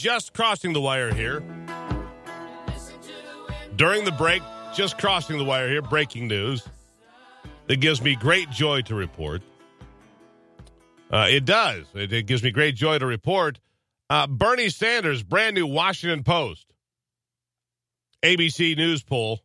just 0.00 0.32
crossing 0.32 0.72
the 0.72 0.80
wire 0.80 1.12
here. 1.12 1.42
During 3.76 4.06
the 4.06 4.12
break, 4.12 4.42
just 4.74 4.96
crossing 4.96 5.36
the 5.36 5.44
wire 5.44 5.68
here, 5.68 5.82
breaking 5.82 6.26
news 6.26 6.66
that 7.66 7.76
gives 7.80 8.00
me 8.00 8.16
great 8.16 8.48
joy 8.48 8.80
to 8.82 8.94
report. 8.94 9.42
Uh, 11.10 11.26
it 11.28 11.44
does. 11.44 11.84
It, 11.94 12.10
it, 12.14 12.26
gives 12.26 12.42
me 12.42 12.50
great 12.50 12.76
joy 12.76 12.98
to 12.98 13.04
report. 13.04 13.60
Uh, 14.08 14.26
Bernie 14.26 14.70
Sanders, 14.70 15.22
brand 15.22 15.54
new 15.54 15.66
Washington 15.66 16.24
Post, 16.24 16.72
ABC 18.22 18.78
News 18.78 19.02
poll. 19.02 19.40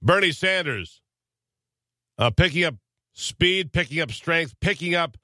Bernie 0.00 0.30
Sanders 0.30 1.00
uh, 2.16 2.30
picking 2.30 2.62
up 2.62 2.76
speed, 3.12 3.72
picking 3.72 4.00
up 4.00 4.12
strength, 4.12 4.54
picking 4.60 4.94
up 4.94 5.16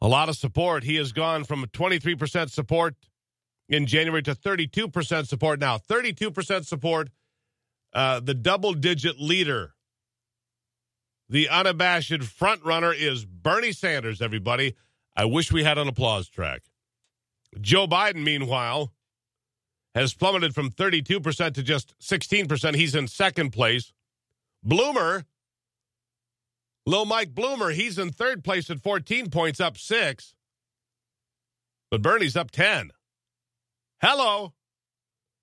a 0.00 0.08
lot 0.08 0.28
of 0.28 0.36
support. 0.36 0.84
He 0.84 0.96
has 0.96 1.12
gone 1.12 1.44
from 1.44 1.64
23% 1.66 2.50
support 2.50 2.94
in 3.68 3.86
January 3.86 4.22
to 4.22 4.34
32% 4.34 5.26
support 5.26 5.60
now. 5.60 5.78
32% 5.78 6.64
support. 6.64 7.10
Uh, 7.92 8.20
the 8.20 8.34
double 8.34 8.74
digit 8.74 9.18
leader, 9.18 9.74
the 11.28 11.48
unabashed 11.48 12.22
front 12.22 12.62
runner 12.64 12.92
is 12.92 13.24
Bernie 13.24 13.72
Sanders, 13.72 14.20
everybody. 14.20 14.74
I 15.16 15.24
wish 15.24 15.50
we 15.50 15.64
had 15.64 15.78
an 15.78 15.88
applause 15.88 16.28
track. 16.28 16.62
Joe 17.60 17.86
Biden, 17.86 18.22
meanwhile, 18.22 18.92
has 19.94 20.14
plummeted 20.14 20.54
from 20.54 20.70
32% 20.70 21.54
to 21.54 21.62
just 21.62 21.98
16%. 21.98 22.74
He's 22.74 22.94
in 22.94 23.08
second 23.08 23.50
place. 23.50 23.92
Bloomer, 24.62 25.24
Lil 26.88 27.04
Mike 27.04 27.34
Bloomer, 27.34 27.68
he's 27.68 27.98
in 27.98 28.10
third 28.12 28.42
place 28.42 28.70
at 28.70 28.80
14 28.80 29.28
points, 29.28 29.60
up 29.60 29.76
six. 29.76 30.32
But 31.90 32.00
Bernie's 32.00 32.34
up 32.34 32.50
10. 32.50 32.92
Hello. 34.00 34.54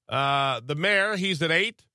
Uh, 0.09 0.61
the 0.65 0.73
mayor, 0.73 1.17
he's 1.17 1.43
at 1.43 1.51
eight. 1.51 1.85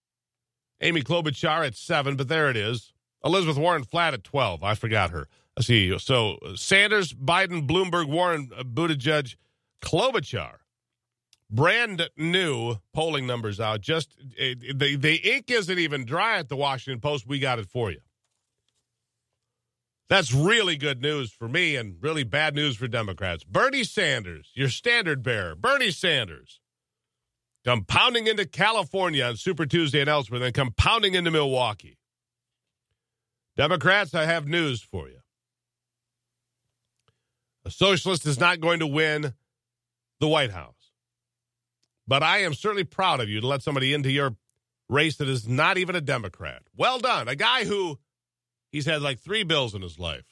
Amy 0.81 1.03
Klobuchar 1.03 1.67
at 1.67 1.75
seven, 1.75 2.15
but 2.15 2.29
there 2.29 2.48
it 2.48 2.57
is. 2.57 2.92
Elizabeth 3.25 3.59
Warren 3.59 3.83
flat 3.83 4.15
at 4.15 4.23
12. 4.23 4.62
I 4.62 4.75
forgot 4.77 5.11
her. 5.11 5.27
Let's 5.57 5.67
see. 5.67 5.98
So 5.98 6.39
Sanders, 6.55 7.12
Biden, 7.12 7.67
Bloomberg, 7.67 8.09
Warren, 8.09 8.51
uh, 8.57 8.62
Buttigieg, 8.62 9.35
Klobuchar. 9.83 10.59
Brand 11.51 12.09
new 12.17 12.77
polling 12.95 13.27
numbers 13.27 13.59
out. 13.59 13.81
Just 13.81 14.17
uh, 14.41 14.55
the, 14.73 14.95
the 14.95 15.17
ink 15.17 15.51
isn't 15.51 15.77
even 15.81 16.05
dry 16.05 16.39
at 16.39 16.48
the 16.48 16.55
Washington 16.55 17.01
Post. 17.01 17.27
We 17.27 17.41
got 17.41 17.59
it 17.59 17.67
for 17.67 17.91
you. 17.91 17.98
That's 20.11 20.34
really 20.34 20.77
good 20.77 21.00
news 21.00 21.30
for 21.30 21.48
me 21.48 21.77
and 21.77 21.94
really 22.00 22.25
bad 22.25 22.56
news 22.56 22.77
for 22.77 22.89
Democrats. 22.89 23.44
Bernie 23.44 23.84
Sanders, 23.84 24.50
your 24.55 24.69
standard 24.69 25.22
bearer, 25.22 25.55
Bernie 25.55 25.92
Sanders, 25.92 26.58
compounding 27.64 28.27
into 28.27 28.44
California 28.44 29.25
on 29.25 29.36
Super 29.36 29.67
Tuesday 29.67 30.00
and 30.00 30.11
elsewhere, 30.11 30.41
then 30.41 30.52
compounding 30.52 31.14
into 31.14 31.30
Milwaukee. 31.30 31.97
Democrats, 33.56 34.12
I 34.12 34.25
have 34.25 34.48
news 34.48 34.83
for 34.83 35.08
you. 35.08 35.20
A 37.64 37.70
socialist 37.70 38.27
is 38.27 38.41
not 38.41 38.58
going 38.58 38.80
to 38.80 38.89
win 38.89 39.34
the 40.19 40.27
White 40.27 40.50
House. 40.50 40.91
But 42.08 42.24
I 42.24 42.39
am 42.39 42.55
certainly 42.55 42.83
proud 42.83 43.20
of 43.20 43.28
you 43.28 43.41
to 43.41 43.47
let 43.47 43.62
somebody 43.62 43.95
into 43.95 44.11
your 44.11 44.34
race 44.89 45.19
that 45.19 45.28
is 45.28 45.47
not 45.47 45.78
even 45.78 45.95
a 45.95 46.00
Democrat. 46.00 46.62
Well 46.77 46.98
done. 46.98 47.28
A 47.28 47.36
guy 47.36 47.64
who 47.64 48.00
He's 48.71 48.87
had 48.87 49.03
like 49.03 49.19
three 49.19 49.43
bills 49.43 49.75
in 49.75 49.83
his 49.83 49.99
life 49.99 50.25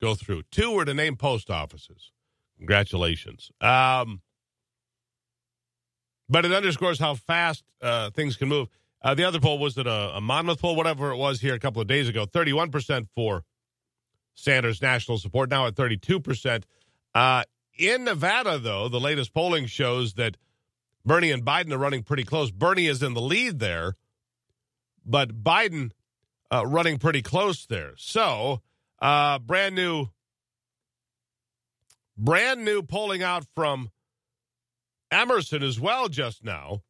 go 0.00 0.14
through. 0.14 0.42
Two 0.50 0.72
were 0.72 0.84
to 0.84 0.94
name 0.94 1.16
post 1.16 1.50
offices. 1.50 2.12
Congratulations. 2.58 3.50
Um, 3.60 4.20
but 6.28 6.44
it 6.44 6.52
underscores 6.52 6.98
how 6.98 7.14
fast 7.14 7.64
uh, 7.82 8.10
things 8.10 8.36
can 8.36 8.48
move. 8.48 8.68
Uh, 9.02 9.14
the 9.14 9.24
other 9.24 9.38
poll 9.38 9.58
was 9.58 9.76
it 9.76 9.86
a, 9.86 10.16
a, 10.16 10.20
Monmouth 10.20 10.60
poll, 10.60 10.76
whatever 10.76 11.10
it 11.10 11.16
was 11.16 11.40
here 11.40 11.54
a 11.54 11.58
couple 11.58 11.82
of 11.82 11.88
days 11.88 12.08
ago. 12.08 12.24
Thirty-one 12.24 12.70
percent 12.70 13.08
for 13.14 13.44
Sanders' 14.34 14.80
national 14.80 15.18
support, 15.18 15.50
now 15.50 15.66
at 15.66 15.76
thirty-two 15.76 16.20
percent. 16.20 16.64
Uh, 17.14 17.44
in 17.76 18.04
Nevada, 18.04 18.58
though, 18.58 18.88
the 18.88 19.00
latest 19.00 19.34
polling 19.34 19.66
shows 19.66 20.14
that 20.14 20.36
Bernie 21.04 21.30
and 21.30 21.44
Biden 21.44 21.72
are 21.72 21.78
running 21.78 22.02
pretty 22.02 22.24
close. 22.24 22.50
Bernie 22.50 22.86
is 22.86 23.02
in 23.02 23.12
the 23.12 23.20
lead 23.20 23.58
there, 23.58 23.96
but 25.04 25.42
Biden 25.42 25.92
uh, 26.54 26.64
running 26.66 26.98
pretty 26.98 27.22
close 27.22 27.66
there. 27.66 27.94
So, 27.96 28.62
uh, 29.02 29.38
brand 29.40 29.74
new, 29.74 30.06
brand 32.16 32.64
new 32.64 32.82
polling 32.82 33.22
out 33.22 33.44
from 33.56 33.90
Emerson 35.10 35.62
as 35.62 35.80
well 35.80 36.08
just 36.08 36.44
now 36.44 36.82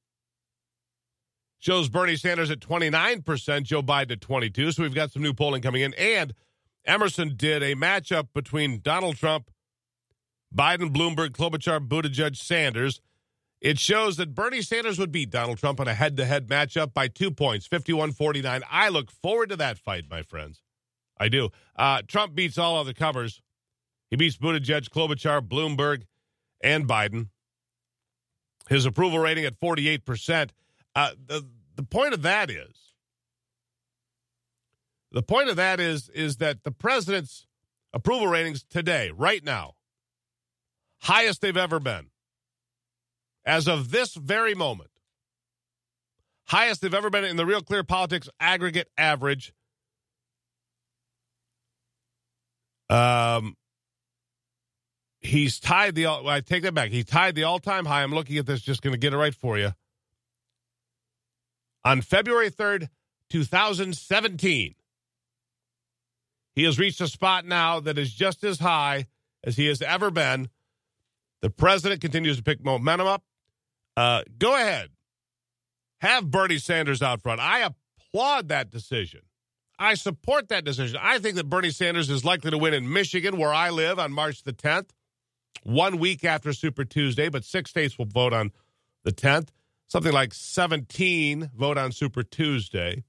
shows 1.58 1.88
Bernie 1.88 2.16
Sanders 2.16 2.50
at 2.50 2.60
29%, 2.60 3.62
Joe 3.62 3.82
Biden 3.82 4.12
at 4.12 4.20
22. 4.20 4.72
So 4.72 4.82
we've 4.82 4.94
got 4.94 5.12
some 5.12 5.22
new 5.22 5.32
polling 5.32 5.62
coming 5.62 5.80
in. 5.80 5.94
And 5.94 6.34
Emerson 6.84 7.36
did 7.36 7.62
a 7.62 7.74
matchup 7.74 8.28
between 8.34 8.80
Donald 8.80 9.16
Trump, 9.16 9.50
Biden, 10.54 10.94
Bloomberg, 10.94 11.30
Klobuchar, 11.30 11.88
Buttigieg, 11.88 12.36
Sanders. 12.36 13.00
It 13.64 13.78
shows 13.78 14.18
that 14.18 14.34
Bernie 14.34 14.60
Sanders 14.60 14.98
would 14.98 15.10
beat 15.10 15.30
Donald 15.30 15.56
Trump 15.56 15.80
in 15.80 15.88
a 15.88 15.94
head 15.94 16.18
to 16.18 16.26
head 16.26 16.48
matchup 16.48 16.92
by 16.92 17.08
two 17.08 17.30
points, 17.30 17.66
51 17.66 18.12
49. 18.12 18.62
I 18.70 18.90
look 18.90 19.10
forward 19.10 19.48
to 19.48 19.56
that 19.56 19.78
fight, 19.78 20.04
my 20.10 20.20
friends. 20.20 20.60
I 21.18 21.30
do. 21.30 21.48
Uh, 21.74 22.02
Trump 22.06 22.34
beats 22.34 22.58
all 22.58 22.76
other 22.76 22.92
covers. 22.92 23.40
He 24.10 24.16
beats 24.16 24.36
Buttigieg, 24.36 24.90
Klobuchar, 24.90 25.40
Bloomberg, 25.40 26.02
and 26.62 26.86
Biden. 26.86 27.28
His 28.68 28.84
approval 28.84 29.18
rating 29.18 29.46
at 29.46 29.58
48%. 29.58 30.50
Uh, 30.94 31.12
the, 31.26 31.46
the 31.74 31.84
point 31.84 32.12
of 32.12 32.20
that 32.20 32.50
is 32.50 32.92
the 35.10 35.22
point 35.22 35.48
of 35.48 35.56
that 35.56 35.80
is 35.80 36.10
is 36.10 36.36
that 36.36 36.64
the 36.64 36.70
president's 36.70 37.46
approval 37.94 38.26
ratings 38.26 38.62
today, 38.62 39.10
right 39.16 39.42
now, 39.42 39.72
highest 41.00 41.40
they've 41.40 41.56
ever 41.56 41.80
been 41.80 42.10
as 43.44 43.68
of 43.68 43.90
this 43.90 44.14
very 44.14 44.54
moment. 44.54 44.90
Highest 46.46 46.82
they've 46.82 46.94
ever 46.94 47.10
been 47.10 47.24
in 47.24 47.36
the 47.36 47.46
Real 47.46 47.62
Clear 47.62 47.84
Politics 47.84 48.28
aggregate 48.38 48.88
average. 48.98 49.52
Um, 52.90 53.56
he's 55.20 55.58
tied 55.58 55.94
the. 55.94 56.06
I 56.06 56.40
take 56.40 56.62
that 56.64 56.74
back. 56.74 56.90
He 56.90 57.02
tied 57.02 57.34
the 57.34 57.44
all-time 57.44 57.86
high. 57.86 58.02
I'm 58.02 58.14
looking 58.14 58.36
at 58.36 58.46
this, 58.46 58.60
just 58.60 58.82
going 58.82 58.92
to 58.92 58.98
get 58.98 59.14
it 59.14 59.16
right 59.16 59.34
for 59.34 59.58
you. 59.58 59.72
On 61.84 62.00
February 62.02 62.50
3rd, 62.50 62.88
2017, 63.30 64.74
he 66.54 66.64
has 66.64 66.78
reached 66.78 67.00
a 67.00 67.08
spot 67.08 67.44
now 67.44 67.80
that 67.80 67.98
is 67.98 68.12
just 68.12 68.44
as 68.44 68.58
high 68.58 69.06
as 69.42 69.56
he 69.56 69.66
has 69.66 69.82
ever 69.82 70.10
been. 70.10 70.48
The 71.42 71.50
president 71.50 72.00
continues 72.00 72.36
to 72.36 72.42
pick 72.42 72.64
momentum 72.64 73.06
up. 73.06 73.22
Uh, 73.96 74.22
go 74.38 74.54
ahead. 74.54 74.90
Have 76.00 76.30
Bernie 76.30 76.58
Sanders 76.58 77.02
out 77.02 77.22
front. 77.22 77.40
I 77.40 77.60
applaud 77.60 78.48
that 78.48 78.70
decision. 78.70 79.20
I 79.78 79.94
support 79.94 80.48
that 80.48 80.64
decision. 80.64 80.98
I 81.02 81.18
think 81.18 81.36
that 81.36 81.48
Bernie 81.48 81.70
Sanders 81.70 82.10
is 82.10 82.24
likely 82.24 82.50
to 82.50 82.58
win 82.58 82.74
in 82.74 82.92
Michigan, 82.92 83.38
where 83.38 83.52
I 83.52 83.70
live, 83.70 83.98
on 83.98 84.12
March 84.12 84.42
the 84.42 84.52
10th, 84.52 84.90
one 85.62 85.98
week 85.98 86.24
after 86.24 86.52
Super 86.52 86.84
Tuesday, 86.84 87.28
but 87.28 87.44
six 87.44 87.70
states 87.70 87.98
will 87.98 88.06
vote 88.06 88.32
on 88.32 88.52
the 89.04 89.12
10th. 89.12 89.48
Something 89.86 90.12
like 90.12 90.32
17 90.32 91.50
vote 91.56 91.78
on 91.78 91.92
Super 91.92 92.22
Tuesday. 92.22 93.04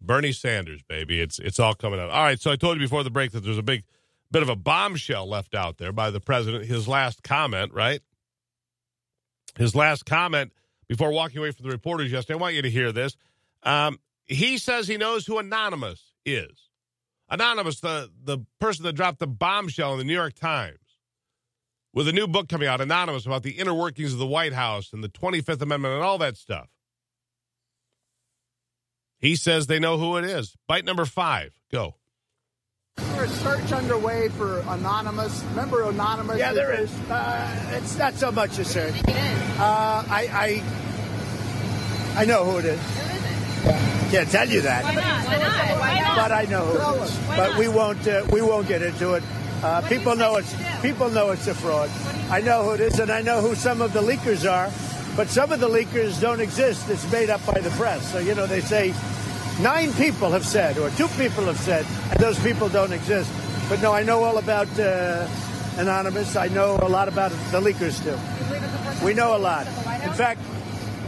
Bernie 0.00 0.32
Sanders, 0.32 0.82
baby. 0.82 1.20
It's 1.20 1.38
it's 1.38 1.58
all 1.58 1.74
coming 1.74 1.98
out. 1.98 2.10
All 2.10 2.24
right, 2.24 2.40
so 2.40 2.50
I 2.50 2.56
told 2.56 2.76
you 2.76 2.84
before 2.84 3.02
the 3.02 3.10
break 3.10 3.32
that 3.32 3.40
there's 3.40 3.58
a 3.58 3.62
big 3.62 3.84
bit 4.30 4.42
of 4.42 4.48
a 4.48 4.56
bombshell 4.56 5.26
left 5.26 5.54
out 5.54 5.78
there 5.78 5.92
by 5.92 6.10
the 6.10 6.20
president. 6.20 6.66
His 6.66 6.86
last 6.86 7.22
comment, 7.22 7.72
right? 7.72 8.00
His 9.56 9.74
last 9.74 10.04
comment 10.06 10.52
before 10.88 11.10
walking 11.12 11.38
away 11.38 11.50
from 11.50 11.64
the 11.64 11.72
reporters 11.72 12.10
yesterday. 12.10 12.38
I 12.38 12.40
want 12.40 12.54
you 12.54 12.62
to 12.62 12.70
hear 12.70 12.92
this. 12.92 13.16
Um, 13.62 13.98
he 14.26 14.58
says 14.58 14.88
he 14.88 14.96
knows 14.96 15.26
who 15.26 15.38
Anonymous 15.38 16.12
is. 16.24 16.70
Anonymous, 17.28 17.80
the, 17.80 18.10
the 18.22 18.38
person 18.60 18.84
that 18.84 18.94
dropped 18.94 19.18
the 19.18 19.26
bombshell 19.26 19.92
in 19.92 19.98
the 19.98 20.04
New 20.04 20.14
York 20.14 20.34
Times, 20.34 20.78
with 21.92 22.08
a 22.08 22.12
new 22.12 22.26
book 22.26 22.48
coming 22.48 22.68
out, 22.68 22.80
Anonymous, 22.80 23.24
about 23.24 23.42
the 23.42 23.52
inner 23.52 23.74
workings 23.74 24.12
of 24.12 24.18
the 24.18 24.26
White 24.26 24.52
House 24.52 24.92
and 24.92 25.02
the 25.02 25.08
25th 25.08 25.62
Amendment 25.62 25.94
and 25.94 26.02
all 26.02 26.18
that 26.18 26.36
stuff. 26.36 26.68
He 29.18 29.36
says 29.36 29.66
they 29.66 29.78
know 29.78 29.96
who 29.96 30.16
it 30.16 30.24
is. 30.24 30.54
Bite 30.66 30.84
number 30.84 31.06
five. 31.06 31.54
Go. 31.72 31.94
There's 33.24 33.30
a 33.30 33.36
search 33.36 33.72
underway 33.72 34.28
for 34.28 34.60
Anonymous. 34.68 35.42
Remember 35.50 35.88
Anonymous? 35.88 36.38
Yeah, 36.38 36.52
there 36.52 36.78
is. 36.78 36.92
Uh, 37.08 37.72
it's 37.72 37.96
not 37.96 38.14
so 38.14 38.30
much 38.30 38.58
a 38.58 38.64
search. 38.64 38.94
Uh, 39.08 40.04
I, 40.08 40.62
I, 42.14 42.20
I 42.20 42.24
know 42.26 42.44
who 42.44 42.58
it 42.58 42.66
is. 42.66 42.80
Can't 44.10 44.28
tell 44.28 44.48
you 44.48 44.60
that. 44.60 44.84
Why 44.84 44.94
not? 44.94 45.26
Why 45.26 45.36
not? 45.38 45.80
Why 45.80 46.00
not? 46.00 46.16
But 46.16 46.32
I 46.32 46.44
know 46.44 46.64
who 46.66 47.02
it 47.02 47.04
is. 47.04 47.18
But 47.28 47.58
we 47.58 47.68
won't. 47.68 48.06
Uh, 48.06 48.26
we 48.30 48.42
won't 48.42 48.68
get 48.68 48.82
into 48.82 49.14
it. 49.14 49.22
Uh, 49.62 49.80
people 49.88 50.14
know 50.16 50.36
it's 50.36 50.54
people 50.82 51.08
know 51.08 51.30
it's 51.30 51.46
a 51.46 51.54
fraud. 51.54 51.88
I 52.30 52.40
know 52.42 52.64
who 52.64 52.72
it 52.72 52.80
is, 52.80 52.98
and 52.98 53.10
I 53.10 53.22
know 53.22 53.40
who 53.40 53.54
some 53.54 53.80
of 53.80 53.92
the 53.92 54.02
leakers 54.02 54.44
are. 54.50 54.70
But 55.16 55.28
some 55.28 55.50
of 55.52 55.60
the 55.60 55.68
leakers 55.68 56.20
don't 56.20 56.40
exist. 56.40 56.90
It's 56.90 57.10
made 57.10 57.30
up 57.30 57.44
by 57.46 57.60
the 57.60 57.70
press. 57.70 58.12
So 58.12 58.18
you 58.18 58.34
know 58.34 58.46
they 58.46 58.60
say 58.60 58.92
nine 59.60 59.92
people 59.94 60.30
have 60.30 60.44
said, 60.44 60.78
or 60.78 60.90
two 60.90 61.08
people 61.08 61.44
have 61.44 61.58
said, 61.58 61.86
and 62.10 62.20
those 62.20 62.38
people 62.42 62.68
don't 62.68 62.92
exist. 62.92 63.30
But 63.68 63.80
no, 63.80 63.92
I 63.92 64.02
know 64.02 64.22
all 64.24 64.38
about 64.38 64.68
uh, 64.78 65.28
Anonymous. 65.76 66.36
I 66.36 66.48
know 66.48 66.78
a 66.82 66.88
lot 66.88 67.08
about 67.08 67.30
the 67.30 67.60
leakers 67.60 68.02
too. 68.02 69.04
We 69.04 69.14
know 69.14 69.36
a 69.36 69.38
lot. 69.38 69.66
In 70.04 70.12
fact, 70.12 70.40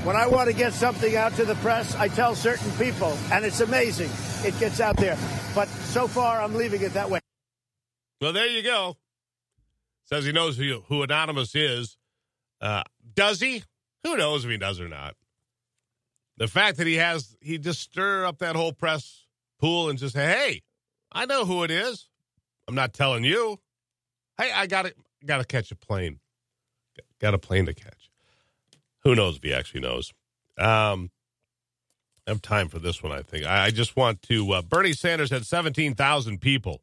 when 0.05 0.17
I 0.17 0.27
want 0.27 0.49
to 0.49 0.55
get 0.55 0.73
something 0.73 1.17
out 1.17 1.35
to 1.35 1.45
the 1.45 1.55
press, 1.57 1.95
I 1.97 2.09
tell 2.09 2.35
certain 2.35 2.71
people, 2.73 3.17
and 3.33 3.45
it's 3.45 3.61
amazing. 3.61 4.11
It 4.45 4.59
gets 4.59 4.81
out 4.81 4.97
there. 4.97 5.19
But 5.55 5.69
so 5.69 6.07
far, 6.07 6.41
I'm 6.41 6.55
leaving 6.55 6.83
it 6.83 6.95
that 6.95 7.11
way. 7.11 7.21
Well, 8.21 8.33
there 8.33 8.47
you 8.47 8.63
go. 8.63 8.97
Says 10.05 10.25
he 10.25 10.33
knows 10.33 10.57
who, 10.57 10.83
who 10.89 11.03
Anonymous 11.03 11.55
is. 11.55 11.99
Uh, 12.61 12.83
does 13.15 13.41
he? 13.41 13.65
Who 14.05 14.17
knows 14.17 14.45
if 14.45 14.51
he 14.51 14.57
does 14.57 14.81
or 14.81 14.89
not? 14.89 15.15
The 16.39 16.49
fact 16.49 16.79
that 16.79 16.87
he 16.87 16.95
has, 16.95 17.37
he 17.41 17.59
just 17.59 17.81
stir 17.81 18.27
up 18.27 18.39
that 18.39 18.57
whole 18.57 18.73
press 18.73 19.27
pool 19.59 19.89
and 19.89 19.99
just 19.99 20.15
say, 20.15 20.27
hey, 20.27 20.63
I 21.11 21.27
know 21.27 21.45
who 21.45 21.63
it 21.63 21.71
is. 21.71 22.09
I'm 22.69 22.75
not 22.75 22.93
telling 22.93 23.25
you. 23.25 23.59
Hey, 24.39 24.51
I 24.53 24.67
got 24.67 24.87
to 24.87 24.95
got 25.25 25.39
to 25.39 25.45
catch 25.45 25.71
a 25.71 25.77
plane. 25.77 26.21
Got 27.21 27.35
a 27.35 27.39
plane 27.39 27.67
to 27.67 27.75
catch. 27.75 28.11
Who 29.05 29.15
knows 29.15 29.37
if 29.37 29.43
he 29.43 29.53
actually 29.53 29.81
knows? 29.81 30.13
Um, 30.59 31.11
I 32.27 32.33
have 32.33 32.43
time 32.43 32.69
for 32.69 32.79
this 32.79 33.03
one. 33.03 33.13
I 33.13 33.23
think 33.23 33.47
I, 33.47 33.67
I 33.67 33.71
just 33.71 33.97
want 33.97 34.21
to. 34.23 34.53
Uh, 34.53 34.63
Bernie 34.63 34.93
Sanders 34.93 35.31
had 35.31 35.47
17,000 35.47 36.41
people 36.41 36.83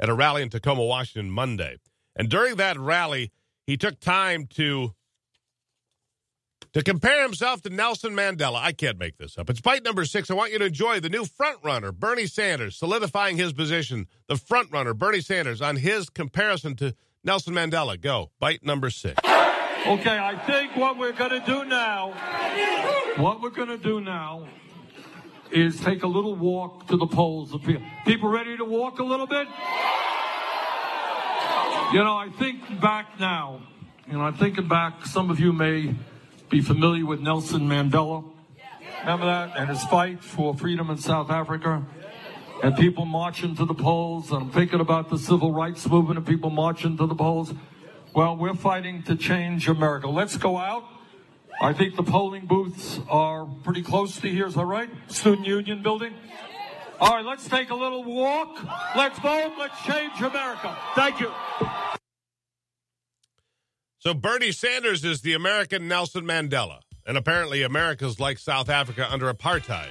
at 0.00 0.08
a 0.08 0.14
rally 0.14 0.42
in 0.42 0.48
Tacoma, 0.48 0.84
Washington, 0.84 1.30
Monday, 1.30 1.78
and 2.16 2.28
during 2.28 2.56
that 2.56 2.78
rally, 2.78 3.32
he 3.66 3.76
took 3.76 4.00
time 4.00 4.46
to 4.54 4.94
to 6.74 6.82
compare 6.82 7.22
himself 7.22 7.62
to 7.62 7.70
Nelson 7.70 8.12
Mandela. 8.12 8.56
I 8.60 8.72
can't 8.72 8.98
make 8.98 9.16
this 9.16 9.38
up. 9.38 9.48
It's 9.48 9.60
bite 9.60 9.84
number 9.84 10.04
six. 10.04 10.28
I 10.30 10.34
want 10.34 10.52
you 10.52 10.58
to 10.58 10.66
enjoy 10.66 11.00
the 11.00 11.08
new 11.08 11.24
front 11.24 11.58
runner, 11.62 11.92
Bernie 11.92 12.26
Sanders, 12.26 12.76
solidifying 12.76 13.36
his 13.36 13.52
position. 13.52 14.08
The 14.26 14.36
front 14.36 14.72
runner, 14.72 14.92
Bernie 14.92 15.20
Sanders, 15.20 15.62
on 15.62 15.76
his 15.76 16.10
comparison 16.10 16.74
to 16.76 16.94
Nelson 17.22 17.54
Mandela. 17.54 17.98
Go. 17.98 18.32
Bite 18.40 18.64
number 18.64 18.90
six. 18.90 19.14
Okay, 19.86 20.18
I 20.18 20.36
think 20.46 20.76
what 20.76 20.98
we're 20.98 21.12
going 21.12 21.30
to 21.30 21.46
do 21.46 21.64
now, 21.64 22.12
what 23.16 23.40
we're 23.40 23.50
going 23.50 23.68
to 23.68 23.78
do 23.78 24.00
now 24.00 24.48
is 25.52 25.78
take 25.78 26.02
a 26.02 26.08
little 26.08 26.34
walk 26.34 26.88
to 26.88 26.96
the 26.96 27.06
polls. 27.06 27.54
People 28.04 28.30
ready 28.30 28.56
to 28.56 28.64
walk 28.64 28.98
a 28.98 29.04
little 29.04 29.26
bit? 29.26 29.46
You 31.92 32.02
know, 32.02 32.16
I 32.16 32.30
think 32.38 32.80
back 32.80 33.20
now, 33.20 33.60
you 34.08 34.14
know, 34.14 34.22
I'm 34.22 34.34
thinking 34.34 34.66
back, 34.66 35.06
some 35.06 35.30
of 35.30 35.38
you 35.38 35.52
may 35.52 35.94
be 36.54 36.60
familiar 36.60 37.04
with 37.04 37.18
Nelson 37.18 37.62
Mandela. 37.62 38.24
Remember 39.00 39.26
that? 39.26 39.56
And 39.56 39.68
his 39.68 39.82
fight 39.86 40.22
for 40.22 40.56
freedom 40.56 40.88
in 40.88 40.98
South 40.98 41.28
Africa. 41.28 41.84
And 42.62 42.76
people 42.76 43.04
marching 43.06 43.56
to 43.56 43.64
the 43.64 43.74
polls. 43.74 44.30
And 44.30 44.42
I'm 44.42 44.50
thinking 44.52 44.78
about 44.78 45.10
the 45.10 45.18
civil 45.18 45.52
rights 45.52 45.84
movement 45.88 46.18
and 46.18 46.24
people 46.24 46.50
marching 46.50 46.96
to 46.98 47.08
the 47.08 47.14
polls. 47.16 47.52
Well, 48.14 48.36
we're 48.36 48.54
fighting 48.54 49.02
to 49.02 49.16
change 49.16 49.66
America. 49.68 50.06
Let's 50.08 50.36
go 50.36 50.56
out. 50.56 50.84
I 51.60 51.72
think 51.72 51.96
the 51.96 52.04
polling 52.04 52.46
booths 52.46 53.00
are 53.08 53.46
pretty 53.64 53.82
close 53.82 54.20
to 54.20 54.28
here. 54.28 54.46
Is 54.46 54.54
that 54.54 54.64
right? 54.64 54.90
Student 55.08 55.48
Union 55.48 55.82
building? 55.82 56.14
All 57.00 57.16
right, 57.16 57.24
let's 57.24 57.48
take 57.48 57.70
a 57.70 57.74
little 57.74 58.04
walk. 58.04 58.60
Let's 58.94 59.18
vote. 59.18 59.54
Let's 59.58 59.82
change 59.82 60.20
America. 60.20 60.78
Thank 60.94 61.18
you. 61.18 61.32
So 64.06 64.12
Bernie 64.12 64.52
Sanders 64.52 65.02
is 65.02 65.22
the 65.22 65.32
American 65.32 65.88
Nelson 65.88 66.26
Mandela, 66.26 66.80
and 67.06 67.16
apparently 67.16 67.62
America's 67.62 68.20
like 68.20 68.38
South 68.38 68.68
Africa 68.68 69.08
under 69.10 69.32
apartheid. 69.32 69.88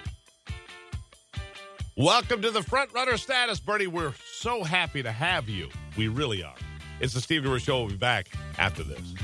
Welcome 1.98 2.44
to 2.44 2.51
the 2.51 2.62
front 2.62 2.94
runner 2.94 3.18
status, 3.18 3.60
Bernie. 3.60 3.88
We're 3.88 4.13
so 4.31 4.63
happy 4.63 5.01
to 5.01 5.12
have 5.12 5.50
you. 5.50 5.68
We 5.98 6.10
really 6.10 6.44
are. 6.44 6.54
It's 7.00 7.15
the 7.15 7.21
Steve 7.21 7.42
Gruber 7.42 7.57
Show. 7.57 7.80
We'll 7.80 7.89
be 7.89 7.95
back 7.95 8.27
after 8.60 8.83
this. 8.83 9.15